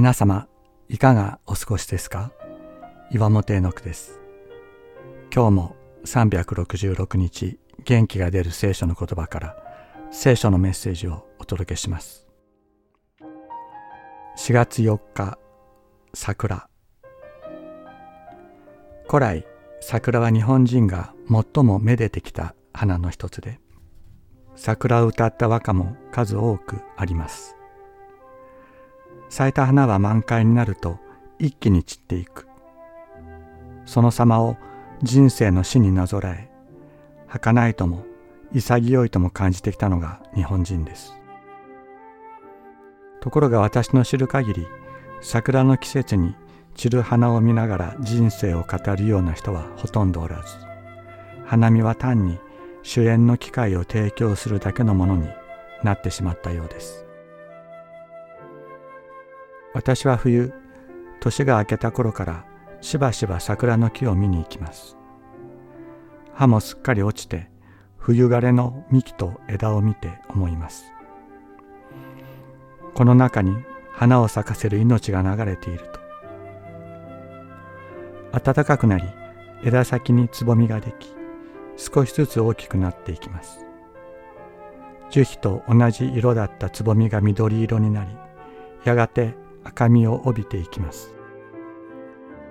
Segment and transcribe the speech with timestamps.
[0.00, 0.48] 皆様
[0.88, 2.32] いかがお過ごしですか？
[3.10, 4.18] 岩本絵の句です。
[5.30, 5.76] 今日も
[6.06, 9.56] 366日元気が出る聖書の言葉から
[10.10, 12.26] 聖書のメッセージをお届けします。
[14.38, 15.38] 4月4日
[16.14, 16.70] 桜。
[19.06, 19.44] 古来
[19.82, 23.60] 桜は日本人が最もめでてきた花の一つで
[24.56, 27.54] 桜を歌った和歌も数多くあります。
[29.30, 30.98] 咲いた花は満開になると
[31.38, 32.48] 一気に散っていく。
[33.86, 34.56] その様を
[35.02, 36.50] 人生の死になぞらえ
[37.26, 38.04] 儚いとも
[38.52, 41.16] 潔いとも感じてきたのが日本人です。
[43.20, 44.66] ところが私の知る限り
[45.20, 46.34] 桜の季節に
[46.74, 50.56] 散る花を見ながら人生を語るような人はほとんどおらず
[51.44, 52.38] 花見は単に
[52.82, 55.28] 主演の機会を提供するだけのものに
[55.82, 57.09] なってしまったようです。
[59.72, 60.52] 私は冬
[61.20, 62.44] 年が明けた頃から
[62.80, 64.96] しばしば桜の木を見に行きます。
[66.34, 67.48] 葉もすっかり落ちて
[67.98, 70.84] 冬枯れの幹と枝を見て思います。
[72.94, 73.54] この中に
[73.92, 75.80] 花を咲かせる命が流れている
[78.32, 78.40] と。
[78.40, 79.04] 暖かくなり
[79.62, 81.14] 枝先につぼみができ
[81.76, 83.64] 少しずつ大きくなっていきます。
[85.10, 88.10] 樹皮と同じ色だったつぼみが緑色になり
[88.84, 91.14] やがて赤みを帯びていきます。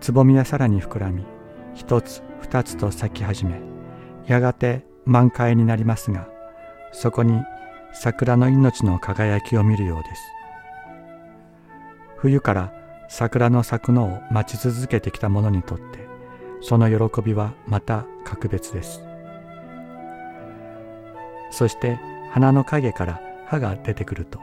[0.00, 1.24] つぼみはさらに膨らみ
[1.74, 3.60] 一つ二つと咲き始め
[4.26, 6.28] やがて満開になりますが
[6.92, 7.40] そこに
[7.92, 10.22] 桜の命の輝きを見るようです。
[12.16, 12.72] 冬から
[13.08, 16.06] 桜の咲くのを待ち続けてきた者にとって
[16.60, 19.02] その喜びはまた格別です。
[21.50, 21.98] そして
[22.30, 24.40] 花の陰から葉が出てくると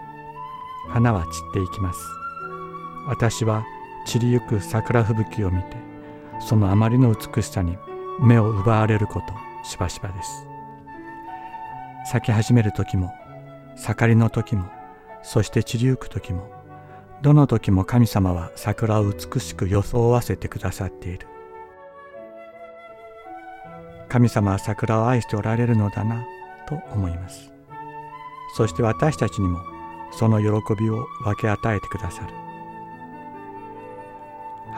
[0.89, 2.18] 花は散っていきます。
[3.07, 3.65] 私は
[4.05, 5.77] 散りゆく桜吹雪を見て
[6.39, 7.77] そのあまりの美しさに
[8.19, 10.45] 目を奪われることしばしばです。
[12.11, 13.11] 咲き始める時も
[13.75, 14.65] 盛りの時も
[15.21, 16.49] そして散りゆく時も
[17.21, 21.27] どの時も神様は桜を美しく装わせてくださっている。
[24.07, 26.25] 神様は桜を愛しておられるのだな
[26.67, 27.51] と思います。
[28.55, 29.59] そして私たちにも
[30.11, 30.47] その喜
[30.81, 32.48] びを分け与えてくださる。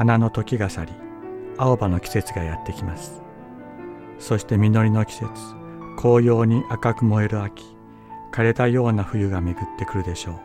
[0.01, 0.93] 花の時が去り
[1.59, 3.21] 青葉の季節がやってきます。
[4.17, 5.29] そして実りの季節
[5.95, 7.63] 紅葉に赤く燃える秋
[8.33, 10.35] 枯れたような冬が巡ってくるでしょう。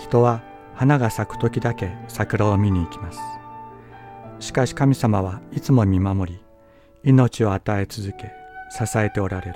[0.00, 0.42] 人は
[0.74, 3.20] 花が咲く時だけ桜を見に行きます。
[4.40, 6.42] しかし神様はいつも見守り
[7.04, 8.32] 命を与え続け
[8.70, 9.54] 支えておられる。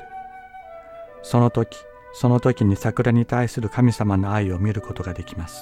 [1.24, 1.76] その時
[2.14, 5.60] その時に桜に対する神様の愛を見ることができます。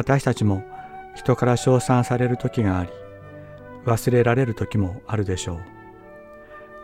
[0.00, 0.64] 私たちも
[1.14, 2.90] 人から称賛される時があり
[3.84, 5.60] 忘れられる時もあるでしょう。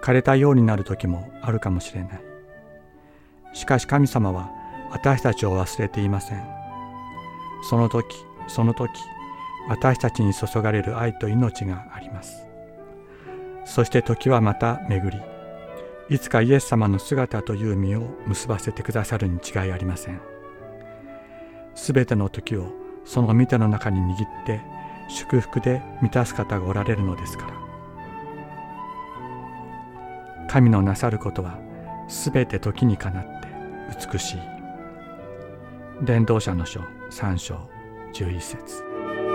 [0.02, 2.20] 枯れたようになる時もあるかもしれない。
[3.54, 4.50] しかし神様は
[4.90, 6.46] 私たちを忘れていません。
[7.70, 8.06] その時
[8.48, 8.90] その時
[9.66, 12.46] 私たちに注がれる愛と命があります。
[13.64, 20.20] そして時はまた巡りいつかイエス様の姿という実を結ばせてくださるに違いありません。
[21.74, 24.60] すべての時をその見ての中に握って
[25.08, 27.66] 祝福で満たす方がおられるのですから。
[30.48, 31.58] 神のなさることは
[32.08, 33.48] すべて時にかなって
[34.12, 34.38] 美しい。
[36.02, 36.80] 伝道者の書
[37.10, 37.58] 3章
[38.12, 39.25] 11節。